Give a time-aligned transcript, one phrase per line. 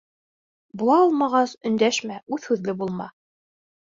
[0.81, 3.09] Була алмағас, өндәшмә, үҙ һүҙле булма.